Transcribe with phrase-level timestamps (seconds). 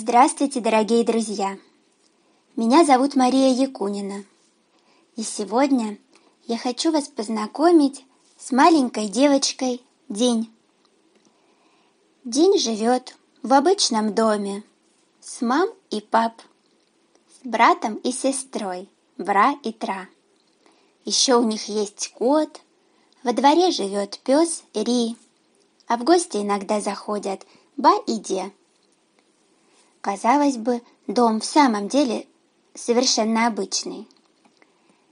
[0.00, 1.58] Здравствуйте, дорогие друзья!
[2.54, 4.22] Меня зовут Мария Якунина.
[5.16, 5.98] И сегодня
[6.46, 8.04] я хочу вас познакомить
[8.38, 10.54] с маленькой девочкой День.
[12.22, 14.62] День живет в обычном доме
[15.20, 16.42] с мам и пап,
[17.42, 20.08] с братом и сестрой, бра и тра.
[21.06, 22.60] Еще у них есть кот,
[23.24, 25.16] во дворе живет пес Ри,
[25.88, 27.44] а в гости иногда заходят
[27.76, 28.52] Ба и Де.
[30.08, 32.26] Казалось бы, дом в самом деле
[32.74, 34.08] совершенно обычный.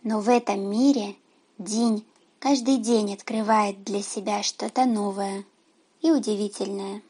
[0.02, 1.16] Но в этом мире
[1.58, 2.02] день
[2.38, 5.44] каждый день открывает для себя что-то новое
[6.00, 7.02] и удивительное.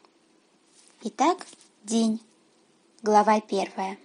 [1.03, 1.47] Итак,
[1.85, 2.19] день.
[3.03, 3.97] Глава первая.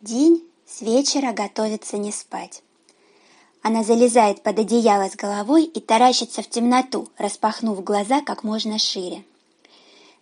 [0.00, 2.64] День с вечера готовится не спать.
[3.62, 9.22] Она залезает под одеяло с головой и таращится в темноту, распахнув глаза как можно шире.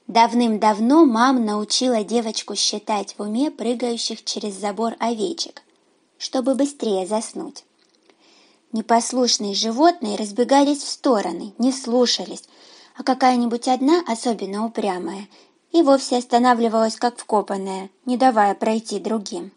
[0.07, 5.63] Давным-давно мама научила девочку считать в уме прыгающих через забор овечек,
[6.17, 7.65] чтобы быстрее заснуть.
[8.71, 12.45] Непослушные животные разбегались в стороны, не слушались,
[12.97, 15.29] а какая-нибудь одна, особенно упрямая,
[15.73, 19.51] и вовсе останавливалась как вкопанная, не давая пройти другим.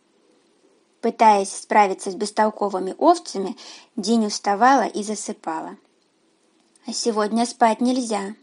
[1.02, 3.56] Пытаясь справиться с бестолковыми овцами,
[3.96, 5.78] День уставала и засыпала.
[6.88, 8.34] А сегодня спать нельзя.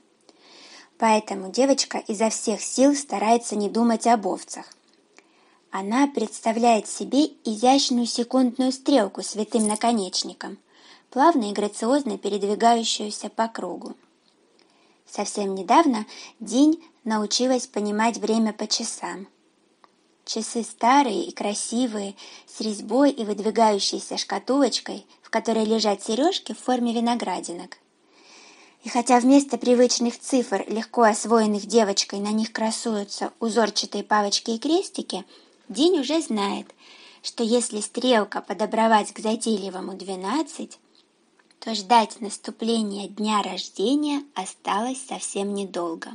[0.98, 4.66] Поэтому девочка изо всех сил старается не думать об овцах.
[5.70, 10.58] Она представляет себе изящную секундную стрелку с витым наконечником,
[11.10, 13.94] плавно и грациозно передвигающуюся по кругу.
[15.06, 16.06] Совсем недавно
[16.40, 19.28] День научилась понимать время по часам.
[20.24, 26.92] Часы старые и красивые, с резьбой и выдвигающейся шкатулочкой, в которой лежат сережки в форме
[26.92, 27.78] виноградинок.
[28.86, 35.24] И хотя вместо привычных цифр, легко освоенных девочкой, на них красуются узорчатые палочки и крестики,
[35.68, 36.72] День уже знает,
[37.20, 40.78] что если стрелка подобровать к затейливому 12,
[41.58, 46.12] то ждать наступления дня рождения осталось совсем недолго.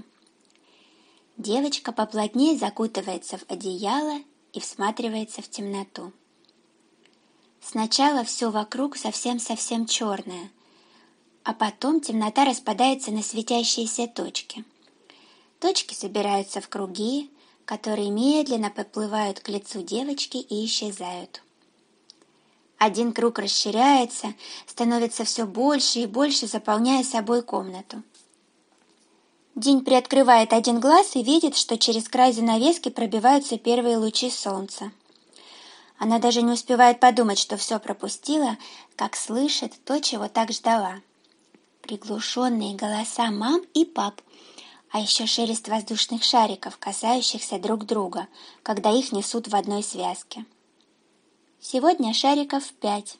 [1.35, 4.21] Девочка поплотнее закутывается в одеяло
[4.53, 6.13] и всматривается в темноту.
[7.61, 10.49] Сначала все вокруг совсем-совсем черное–
[11.43, 14.63] а потом темнота распадается на светящиеся точки.
[15.59, 17.29] Точки собираются в круги,
[17.65, 21.41] которые медленно подплывают к лицу девочки и исчезают.
[22.77, 24.33] Один круг расширяется,
[24.65, 28.01] становится все больше и больше, заполняя собой комнату.
[29.53, 34.91] День приоткрывает один глаз и видит, что через край занавески пробиваются первые лучи солнца.
[35.99, 38.57] Она даже не успевает подумать, что все пропустила,
[38.95, 41.01] как слышит то, чего так ждала
[41.81, 44.21] приглушенные голоса мам и пап,
[44.91, 48.27] а еще шелест воздушных шариков, касающихся друг друга,
[48.63, 50.45] когда их несут в одной связке.
[51.59, 53.17] Сегодня шариков пять.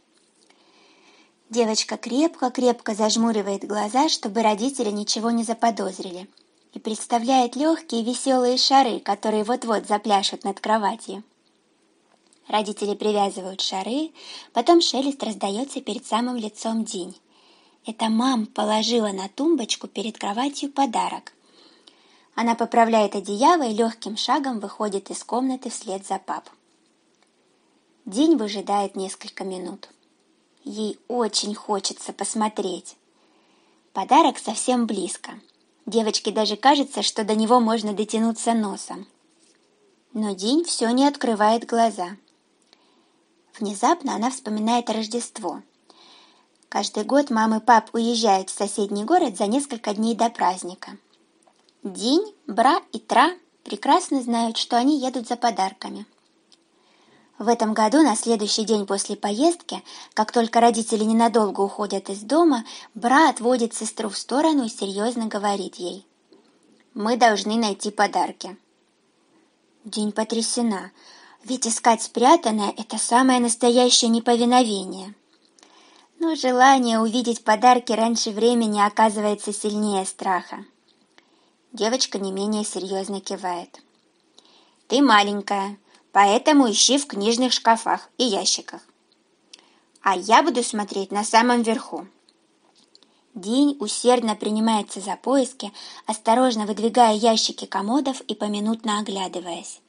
[1.50, 6.30] Девочка крепко-крепко зажмуривает глаза, чтобы родители ничего не заподозрили,
[6.74, 11.24] и представляет легкие веселые шары, которые вот-вот запляшут над кроватью.
[12.48, 14.12] Родители привязывают шары,
[14.54, 17.16] потом шелест раздается перед самым лицом День.
[17.86, 21.34] Это мам положила на тумбочку перед кроватью подарок.
[22.36, 26.50] Она поправляет одеяло и легким шагом выходит из комнаты вслед за пап.
[28.06, 29.90] День выжидает несколько минут.
[30.64, 32.96] Ей очень хочется посмотреть.
[33.94, 35.31] Подарок совсем близко.
[35.88, 39.08] Девочке даже кажется, что до него можно дотянуться носом.
[40.14, 42.16] Но День все не открывает глаза.
[43.59, 45.64] Внезапно она вспоминает Рождество–
[46.72, 50.92] Каждый год мамы и пап уезжают в соседний город за несколько дней до праздника.
[51.84, 53.32] День, Бра и Тра
[53.66, 56.06] прекрасно знают, что они едут за подарками.
[57.38, 59.84] В этом году, на следующий день после поездки,
[60.14, 62.64] как только родители ненадолго уходят из дома,
[62.96, 66.08] Бра отводит сестру в сторону и серьезно говорит ей.
[66.94, 68.56] «Мы должны найти подарки».
[69.84, 70.91] День потрясена,
[71.44, 75.16] ведь искать спрятанное– это самое настоящее неповиновение–
[76.22, 80.64] но желание увидеть подарки раньше времени оказывается сильнее страха.
[81.73, 83.82] Девочка не менее серьезно кивает.
[84.88, 85.79] «Ты маленькая,
[86.12, 88.82] поэтому ищи в книжных шкафах и ящиках.
[90.03, 92.06] А я буду смотреть на самом верху».
[93.34, 95.73] День усердно принимается за поиски,
[96.06, 99.82] осторожно выдвигая ящики комодов и поминутно оглядываясь.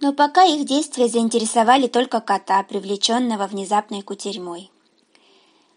[0.00, 4.70] Но пока их действия заинтересовали только кота, привлеченного внезапной кутерьмой.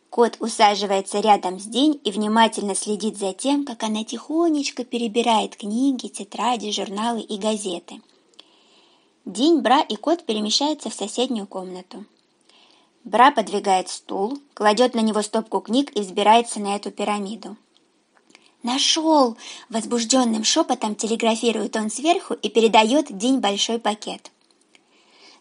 [0.10, 6.08] Кот усаживается рядом с День и внимательно следит за тем, как она тихонечко перебирает книги,
[6.08, 8.02] тетради, журналы и газеты.
[9.26, 12.06] День, Бра и кот перемещаются в соседнюю комнату.
[13.04, 17.58] Бра подвигает стул, кладет на него стопку книг и взбирается на эту пирамиду.
[18.64, 19.38] «Нашел!»–
[19.70, 24.32] возбужденным шепотом телеграфирует он сверху и передает День большой пакет.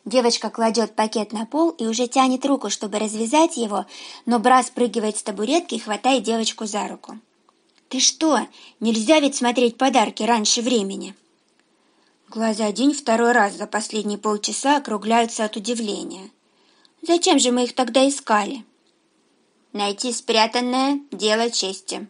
[0.06, 3.86] Девочка кладет пакет на пол и уже тянет руку, чтобы развязать его,
[4.24, 7.18] но Бра спрыгивает с табуретки и хватает девочку за руку.
[7.88, 8.38] «Ты что?
[8.78, 11.16] Нельзя ведь смотреть подарки раньше времени!»
[12.28, 16.30] Глаза День второй раз за последние полчаса округляются от удивления.
[17.02, 18.64] «Зачем же мы их тогда искали?»
[19.72, 22.06] «Найти спрятанное– дело чести.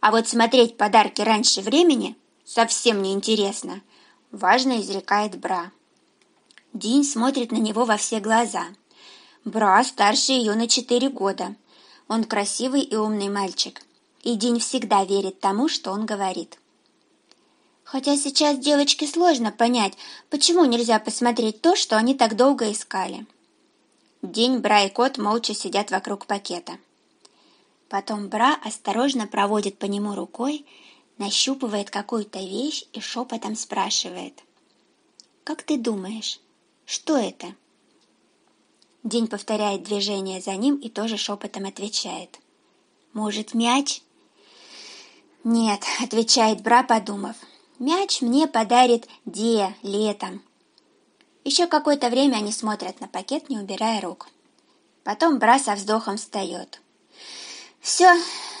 [0.00, 3.80] А вот смотреть подарки раньше времени совсем не интересно»,–
[4.32, 5.70] важно изрекает Бра.
[6.74, 8.66] Дин смотрит на него во все глаза.
[9.44, 11.54] Бра старше ее на четыре года.
[12.08, 13.82] Он красивый и умный мальчик.
[14.22, 16.58] И Дин всегда верит тому, что он говорит.
[17.84, 19.94] Хотя сейчас девочке сложно понять,
[20.28, 23.26] почему нельзя посмотреть то, что они так долго искали.
[24.20, 26.76] День Бра и кот молча сидят вокруг пакета.
[27.88, 30.66] Потом Бра осторожно проводит по нему рукой,
[31.16, 34.42] нащупывает какую-то вещь и шепотом спрашивает.
[35.44, 36.40] «Как ты думаешь,
[36.88, 37.54] что это?»
[39.04, 42.38] День повторяет движение за ним и тоже шепотом отвечает.
[43.12, 44.00] «Может, мяч?»
[45.44, 47.36] «Нет»,— отвечает Бра, подумав.
[47.78, 50.42] «Мяч мне подарит Де летом».
[51.44, 54.28] Еще какое-то время они смотрят на пакет, не убирая рук.
[55.04, 56.80] Потом Бра со вздохом встает.
[57.80, 58.14] «Все,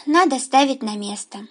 [0.04, 1.48] надо ставить на место».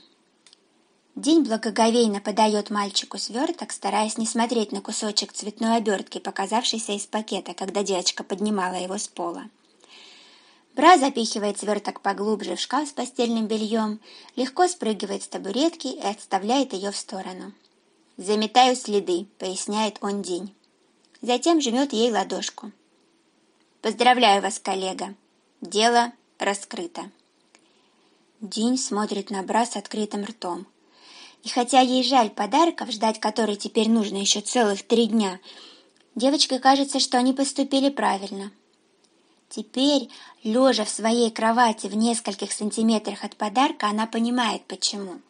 [1.17, 7.55] День благоговейно подает мальчику сверток, стараясь не смотреть на кусочек цветной обертки, показавшийся из пакета,
[7.55, 9.49] когда девочка поднимала его с пола.
[10.75, 13.99] Бра запихивает сверток поглубже в шкаф с постельным бельем,
[14.35, 17.51] легко спрыгивает с табуретки и отставляет ее в сторону.
[18.17, 20.53] «Заметаю следы»,— поясняет он День.
[21.23, 22.71] Затем жмет ей ладошку.
[23.81, 25.15] «Поздравляю вас, коллега.
[25.61, 27.09] Дело раскрыто».
[28.39, 30.67] День смотрит на Бра с открытым ртом.
[31.47, 35.39] И хотя ей жаль подарков, ждать которой теперь нужно еще целых три дня,
[36.13, 38.51] девочке кажется, что они поступили правильно.
[39.47, 40.09] Теперь,
[40.43, 45.21] лежа в своей кровати в нескольких сантиметрах от подарка, она понимает, почему.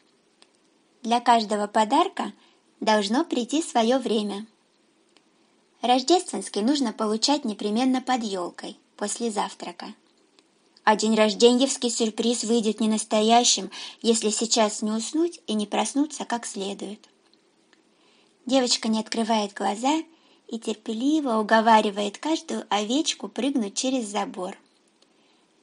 [1.04, 2.34] Для каждого подарка
[2.80, 4.48] должно прийти свое время.
[5.84, 9.94] Рождественский нужно получать непременно под елкой, после завтрака.
[10.90, 16.46] А день рожденьевский сюрприз выйдет не настоящим, если сейчас не уснуть и не проснуться как
[16.46, 17.10] следует.
[18.46, 20.02] Девочка не открывает глаза
[20.48, 24.58] и терпеливо уговаривает каждую овечку прыгнуть через забор.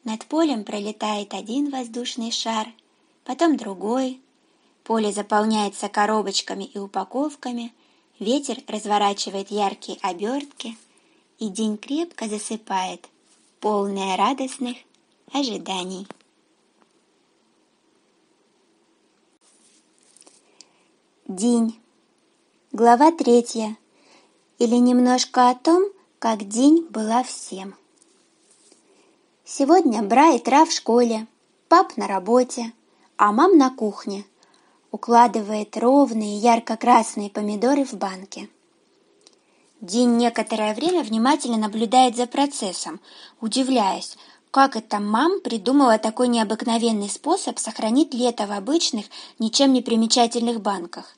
[0.04, 2.68] Над полем пролетает один воздушный шар,
[3.24, 4.20] потом другой.
[4.82, 7.72] Поле заполняется коробочками и упаковками,
[8.18, 10.76] ветер разворачивает яркие обертки,
[11.38, 13.08] и день крепко засыпает,
[13.60, 14.76] полная радостных
[15.32, 16.06] ожиданий.
[21.26, 21.80] День.
[22.72, 23.76] Глава третья.
[24.58, 25.84] Или немножко о том,
[26.18, 27.74] как день была всем.
[29.44, 31.26] Сегодня Бра и Тра в школе,
[31.68, 32.72] пап на работе,
[33.16, 34.24] а мам на кухне.
[34.90, 38.48] Укладывает ровные ярко-красные помидоры в банке.
[39.80, 43.00] День некоторое время внимательно наблюдает за процессом,
[43.40, 44.16] удивляясь,
[44.54, 49.06] как это мам придумала такой необыкновенный способ сохранить лето в обычных,
[49.40, 51.16] ничем не примечательных банках?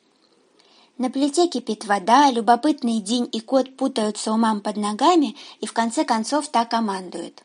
[0.97, 5.75] На плите кипит вода, любопытный День и кот путаются у мам под ногами и в
[5.75, 7.45] конце концов так командуют.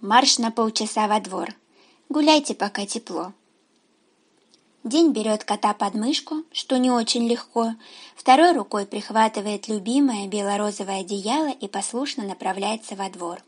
[0.00, 1.56] Марш на полчаса во двор.
[2.08, 3.32] Гуляйте, пока тепло.
[4.84, 7.74] День берет кота под мышку, что не очень легко,
[8.14, 13.42] второй рукой прихватывает любимое бело-розовое одеяло и послушно направляется во двор.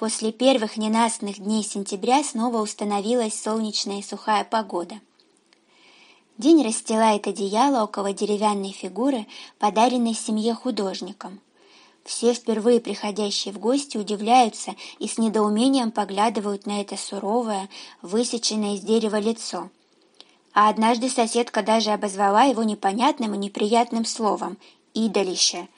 [0.00, 4.98] После первых ненастных дней сентября снова установилась солнечная и сухая погода.
[6.38, 9.26] День расстилает одеяло около деревянной фигуры,
[9.58, 11.38] подаренной семье художником.
[12.02, 17.68] Все впервые приходящие в гости удивляются и с недоумением поглядывают на это суровое,
[18.00, 19.68] высеченное из дерева лицо.
[20.54, 24.56] А однажды соседка даже обозвала его непонятным и неприятным словом
[24.94, 25.68] «идолище».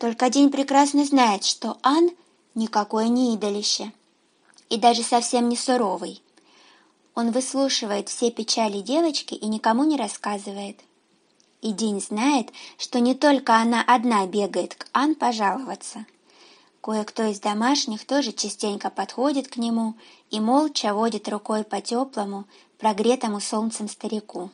[0.00, 2.10] Только День прекрасно знает, что Ан—
[2.54, 3.92] никакое не идолище.
[4.68, 6.22] И даже совсем не суровый.
[7.14, 10.80] Он выслушивает все печали девочки и никому не рассказывает.
[11.60, 16.06] И День знает, что не только она одна бегает к Ан пожаловаться.
[16.82, 19.94] Кое-кто из домашних тоже частенько подходит к нему
[20.30, 22.44] и молча водит рукой по теплому,
[22.78, 24.50] прогретому солнцем старику.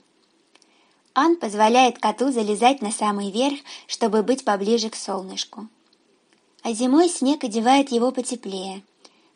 [1.14, 5.66] Ан позволяет коту залезать на самый верх, чтобы быть поближе к солнышку.
[6.62, 8.82] А зимой снег одевает его потеплее.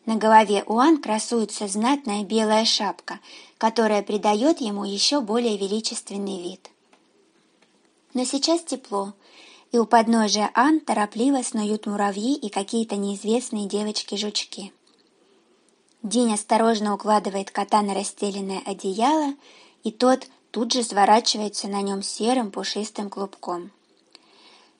[0.05, 3.19] На голове у Ан красуется знатная белая шапка,
[3.57, 6.69] которая придает ему еще более величественный вид.
[8.13, 9.13] Но сейчас тепло,
[9.71, 14.71] и у подножия Ан торопливо снуют муравьи и какие-то неизвестные девочки-жучки.
[16.03, 19.33] День осторожно укладывает кота на расстеленное одеяло,
[19.83, 23.71] и тот тут же сворачивается на нем серым пушистым клубком.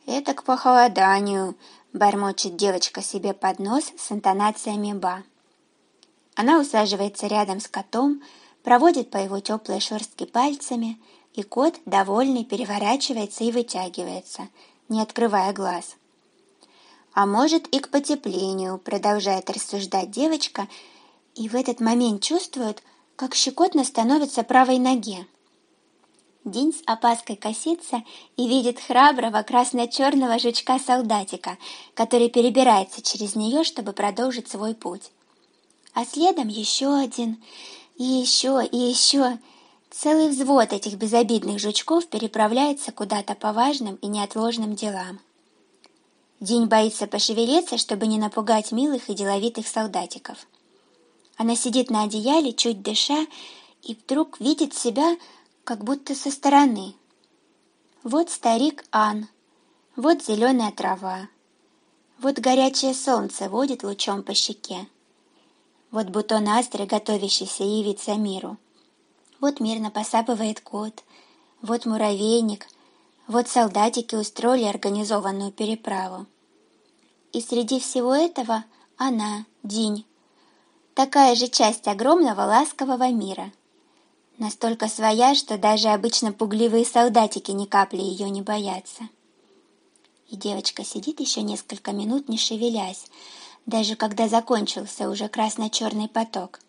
[0.06, 1.56] «Это к похолоданию»,—
[1.96, 5.24] бормочет девочка себе под нос с интонациями «ба».
[6.36, 8.22] Она усаживается рядом с котом,
[8.64, 11.00] проводит по его теплой шерстке пальцами,
[11.34, 14.50] и кот, довольный, переворачивается и вытягивается,
[14.90, 15.96] не открывая глаз.
[17.14, 20.68] «А может, и к потеплению»,— продолжает рассуждать девочка,
[21.36, 22.84] и в этот момент чувствует,
[23.16, 25.25] как щекотно становится правой ноге.
[26.46, 28.04] День с опаской косится
[28.38, 31.58] и видит храброго красно-черного жучка-солдатика,
[31.96, 35.12] который перебирается через нее, чтобы продолжить свой путь.
[35.96, 37.42] А следом еще один,
[37.98, 39.40] и еще, и еще.
[39.90, 45.20] Целый взвод этих безобидных жучков переправляется куда-то по важным и неотложным делам.
[46.42, 50.46] День боится пошевелиться, чтобы не напугать милых и деловитых солдатиков.
[51.38, 53.25] Она сидит на одеяле, чуть дыша,
[53.82, 55.16] и вдруг видит себя
[55.65, 56.93] как будто со стороны.
[58.03, 59.27] Вот старик Ан,
[59.95, 61.27] вот зеленая трава,
[62.19, 64.88] вот горячее солнце водит лучом по щеке,
[65.89, 68.57] вот бутон астры, готовящийся явиться миру,
[69.41, 71.03] вот мирно посапывает кот,
[71.63, 72.67] вот муравейник,
[73.25, 76.27] вот солдатики устроили организованную переправу.
[77.34, 78.65] И среди всего этого
[78.98, 80.05] она, Динь,
[80.93, 83.51] такая же часть огромного ласкового мира—
[84.38, 89.08] Настолько своя, что даже обычно пугливые солдатики ни капли ее не боятся.
[90.30, 93.06] И девочка сидит еще несколько минут, не шевелясь,
[93.65, 96.60] даже когда закончился уже красно-черный поток,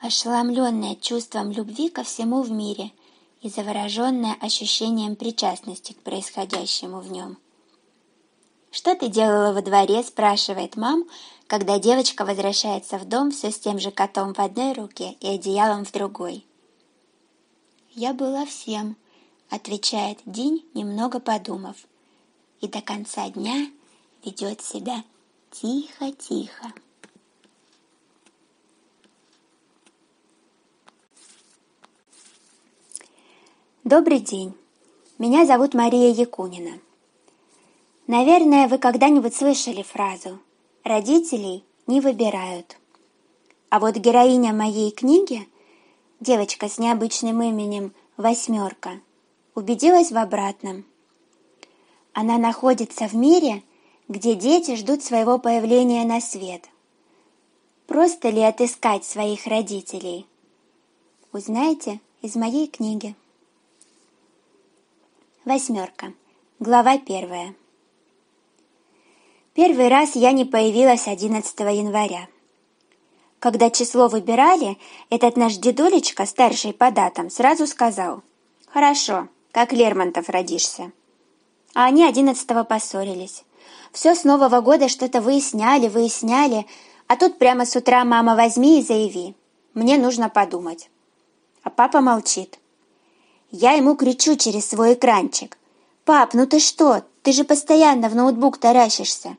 [0.00, 2.92] ошеломленная чувством любви ко всему в мире
[3.40, 7.38] и завороженная ощущением причастности к происходящему в нем.
[8.70, 11.04] «Что ты делала во дворе?»– спрашивает мам,
[11.46, 15.86] когда девочка возвращается в дом все с тем же котом в одной руке и одеялом
[15.86, 16.44] в другой.
[18.00, 18.94] «Я была всем»,—
[19.50, 21.74] отвечает Динь, немного подумав.
[22.60, 23.72] И до конца дня
[24.24, 25.02] ведет себя
[25.50, 26.72] тихо-тихо.
[33.82, 34.54] Добрый день.
[35.18, 36.78] Меня зовут Мария Якунина.
[38.06, 40.38] Наверное, вы когда-нибудь слышали фразу
[40.84, 42.76] «Родителей не выбирают».
[43.70, 45.48] А вот героиня моей книги–
[46.20, 49.00] девочка с необычным именем Восьмерка,
[49.54, 50.84] убедилась в обратном.
[52.12, 53.62] Она находится в мире,
[54.08, 56.68] где дети ждут своего появления на свет.
[57.86, 60.26] Просто ли отыскать своих родителей?
[61.32, 63.14] Узнаете из моей книги.
[65.44, 66.12] Восьмерка.
[66.58, 67.54] Глава первая.
[69.54, 72.28] Первый раз я не появилась 11 января.
[73.40, 74.78] Когда число выбирали,
[75.10, 78.22] этот наш дедулечка, старший по датам, сразу сказал
[78.66, 80.90] «Хорошо, как Лермонтов родишься».
[81.74, 83.44] А они одиннадцатого поссорились.
[83.92, 86.66] Все с Нового года что-то выясняли, выясняли,
[87.06, 89.36] а тут прямо с утра «мама, возьми и заяви».
[89.72, 90.90] Мне нужно подумать.
[91.62, 92.58] А папа молчит.
[93.50, 95.56] Я ему кричу через свой экранчик.
[96.04, 97.02] «Пап, ну ты что?
[97.22, 99.36] Ты же постоянно в ноутбук таращишься.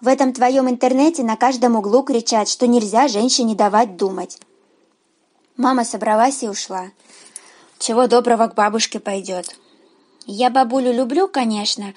[0.00, 4.38] В этом твоем интернете на каждом углу кричат, что нельзя женщине давать думать.
[5.58, 6.90] Мама собралась и ушла.
[7.78, 9.54] Чего доброго к бабушке пойдет.
[10.24, 11.92] Я бабулю люблю, конечно,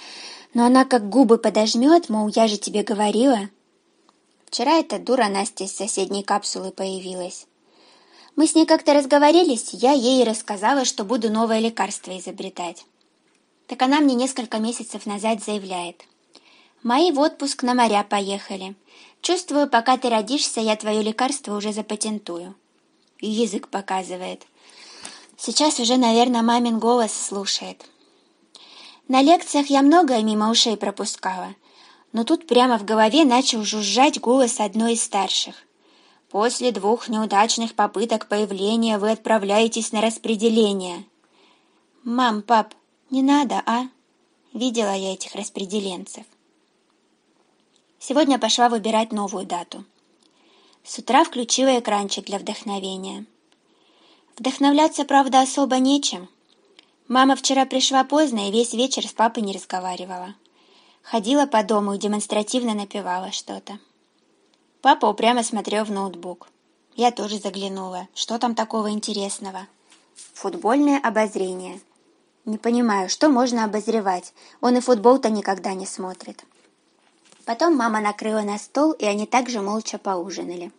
[0.54, 3.50] но она как губы подожмет, мол, я же тебе говорила.
[4.48, 7.48] Вчера эта дура Настя из соседней капсулы появилась.
[8.36, 12.86] Мы с ней как-то разговорились, я ей рассказала, что буду новое лекарство изобретать.
[13.68, 16.04] Так она мне несколько месяцев назад заявляет–
[16.84, 18.76] Мои в отпуск на моря поехали.
[19.22, 22.56] Чувствую, пока ты родишься, я твое лекарство уже запатентую.
[23.20, 24.46] И язык показывает.
[25.38, 27.86] Сейчас уже, наверное, мамин голос слушает.
[29.08, 31.56] На лекциях я многое мимо ушей пропускала,
[32.12, 35.56] но тут прямо в голове начал жужжать голос одной из старших.
[36.30, 41.06] После двух неудачных попыток появления вы отправляетесь на распределение.
[42.04, 42.74] Мам, пап,
[43.10, 43.84] не надо, а?
[44.52, 46.26] Видела я этих распределенцев.
[48.06, 49.86] Сегодня пошла выбирать новую дату.
[50.84, 53.26] С утра включила экранчик для вдохновения.
[54.38, 56.28] Вдохновляться, правда, особо нечем.
[57.08, 60.36] Мама вчера пришла поздно и весь вечер с папой не разговаривала.
[61.02, 63.80] Ходила по дому и демонстративно напевала что-то.
[64.82, 66.50] Папа упрямо смотрел в ноутбук.
[66.98, 68.10] Я тоже заглянула.
[68.16, 69.66] Что там такого интересного?
[70.34, 71.80] Футбольное обозрение.
[72.44, 74.34] Не понимаю, что можно обозревать.
[74.60, 76.44] Он и футбол-то никогда не смотрит.
[77.46, 80.72] Потом мама накрыла на стол, и они также молча поужинали.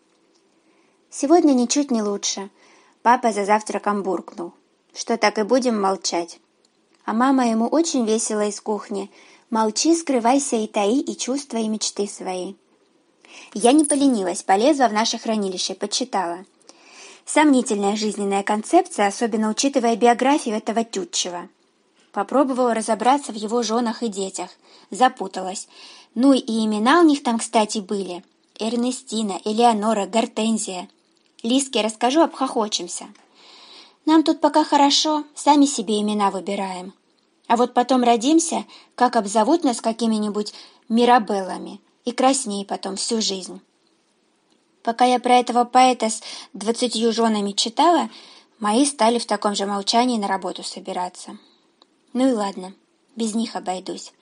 [1.11, 2.51] Сегодня ничуть не лучше.
[3.03, 4.53] Папа за завтраком буркнул,
[4.95, 6.41] что так и будем молчать.
[7.05, 9.11] А мама ему очень весело из кухни.
[9.51, 12.55] Молчи, скрывайся и таи и чувства, и мечты свои.
[13.53, 16.47] Я не поленилась, полезла в наше хранилище, почитала.
[17.27, 21.49] Сомнительная жизненная концепция, особенно учитывая биографию этого Тютчева.
[22.13, 24.51] Попробовала разобраться в его женах и детях.
[24.91, 25.69] Запуталась.
[26.15, 28.25] Ну и имена у них там, кстати, были.
[28.59, 30.89] Эрнестина, Элеонора, Гортензия.
[31.43, 33.07] Лиске расскажу, обхохочемся.
[34.07, 36.95] Нам тут пока хорошо, сами себе имена выбираем.
[37.47, 40.55] А вот потом родимся, как обзовут нас какими-нибудь
[40.89, 43.61] Мирабеллами и красней потом всю жизнь.
[44.83, 48.11] Пока я про этого поэта с двадцатью женами читала,
[48.59, 51.39] мои стали в таком же молчании на работу собираться.
[52.13, 52.75] Ну и ладно,
[53.17, 54.13] без них обойдусь.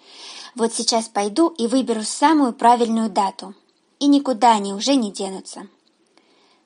[0.54, 3.54] Вот сейчас пойду и выберу самую правильную дату.
[3.98, 5.66] И никуда они уже не денутся.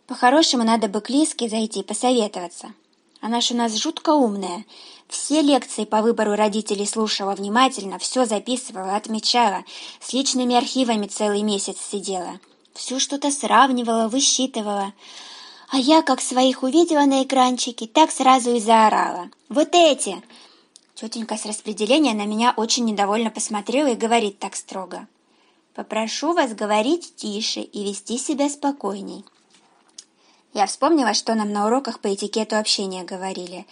[0.07, 2.73] По-хорошему надо бы к Лиске зайти посоветоваться.
[3.21, 4.65] Она ж у нас жутко умная.
[5.09, 9.65] Все лекции по выбору родителей слушала внимательно, все записывала, отмечала,
[10.01, 12.41] с личными архивами целый месяц сидела.
[12.75, 14.93] Все что-то сравнивала, высчитывала.
[15.71, 19.31] А я, как своих увидела на экранчике, так сразу и заорала.
[19.49, 20.23] «Вот эти!»
[20.97, 25.07] Тетенька с распределения на меня очень недовольно посмотрела и говорит так строго.
[25.75, 29.23] «Попрошу вас говорить тише и вести себя спокойней».
[30.55, 33.67] Я вспомнила, что нам на уроках по этикету общения говорили.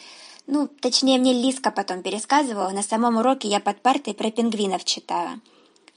[0.47, 5.41] Ну, точнее, мне Лиска потом пересказывала, на самом уроке я под партой про пингвинов читала.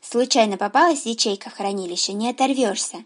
[0.01, 3.03] Случайно попалась ячейка хранилища, не оторвешься.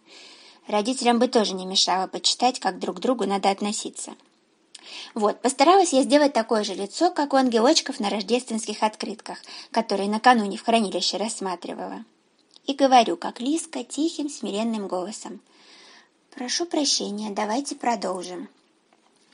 [0.68, 4.12] Родителям бы тоже не мешало почитать, как друг к другу надо относиться.
[5.14, 9.38] Вот, постаралась я сделать такое же лицо, как у ангелочков на рождественских открытках,
[9.72, 12.04] которые накануне в хранилище рассматривала.
[12.66, 15.42] И говорю, как Лиска, тихим, смиренным голосом.
[16.36, 18.48] «Прошу прощения, давайте продолжим».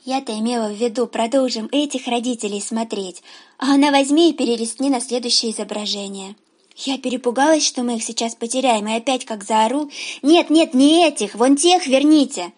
[0.04, 3.22] Я-то имела в виду, продолжим этих родителей смотреть,
[3.58, 6.34] а она возьми и перелистни на следующее изображение.
[6.76, 9.90] Я перепугалась, что мы их сейчас потеряем, и опять как заору.
[10.22, 12.52] «Нет, нет, не этих, вон тех верните!»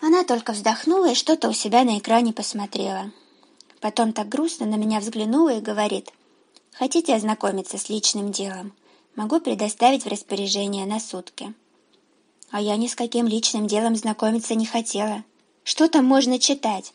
[0.00, 3.10] Она только вздохнула и что-то у себя на экране посмотрела.
[3.80, 6.10] Потом так грустно на меня взглянула и говорит,
[6.72, 8.72] «Хотите ознакомиться с личным делом?
[9.16, 11.54] Могу предоставить в распоряжение на сутки».
[12.50, 15.24] А я ни с каким личным делом знакомиться не хотела.
[15.64, 16.94] Что там можно читать?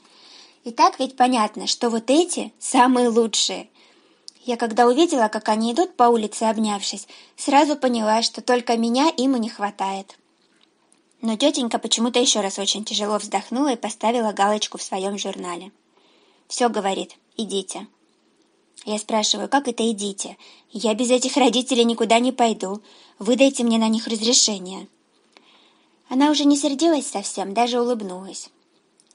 [0.64, 3.70] И так ведь понятно, что вот эти самые лучшие.
[4.46, 9.36] Я когда увидела, как они идут по улице, обнявшись, сразу поняла, что только меня им
[9.36, 10.18] и не хватает.
[11.24, 15.72] Но тетенька почему-то еще раз очень тяжело вздохнула и поставила галочку в своем журнале.
[16.50, 17.88] «Все,— говорит,— идите».
[18.86, 20.38] Я спрашиваю, как это идите?
[20.70, 22.82] Я без этих родителей никуда не пойду.
[23.20, 24.90] Выдайте мне на них разрешение.
[26.10, 28.50] Она уже не сердилась совсем, даже улыбнулась.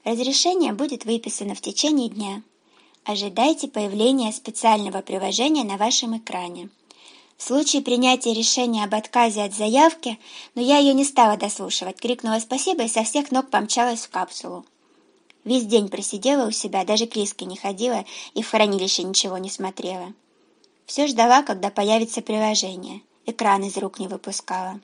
[0.05, 2.43] Разрешение будет выписано в течение дня.
[3.05, 6.71] Ожидайте появления специального приложения на вашем экране.
[7.39, 10.19] В случае принятия решения об отказе от заявки,
[10.57, 14.67] но я ее не стала дослушивать, крикнула спасибо и со всех ног помчалась в капсулу.
[15.45, 19.51] Весь день просидела у себя, даже к Лиске не ходила и в хранилище ничего не
[19.51, 20.13] смотрела.
[20.85, 23.03] Все ждала, когда появится приложение.
[23.25, 24.81] Экран из рук не выпускала.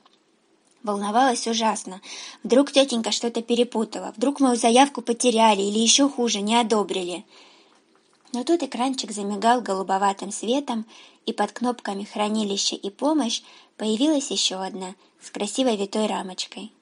[0.81, 1.99] Волновалась ужасно.
[2.43, 7.25] Вдруг тетенька что-то перепутала, вдруг мою заявку потеряли или еще хуже, не одобрили.
[8.35, 10.85] Но тут экранчик замигал голубоватым светом,
[11.25, 13.41] и под кнопками «Хранилище» и «Помощь»
[13.77, 16.73] появилась еще одна с красивой витой рамочкой.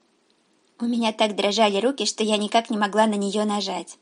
[0.80, 4.00] У меня так дрожали руки, что я никак не могла на нее нажать.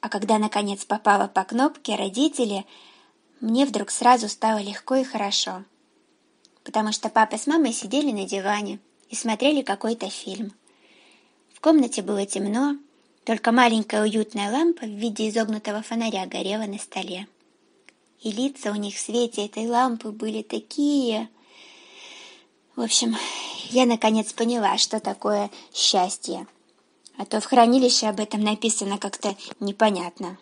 [0.00, 2.64] А когда, наконец, попала по кнопке «Родители»,
[3.40, 5.64] мне вдруг сразу стало легко и хорошо,
[6.64, 8.78] потому что папа с мамой сидели на диване,
[9.10, 10.54] и смотрели какой-то фильм.
[11.52, 12.78] В комнате было темно,
[13.24, 17.28] только маленькая уютная лампа в виде изогнутого фонаря горела на столе.
[18.20, 21.28] И лица у них в свете этой лампы были такие...
[22.74, 23.16] В общем,
[23.70, 26.46] я наконец поняла, что такое счастье.
[27.18, 30.38] А то в хранилище об этом написано как-то непонятно.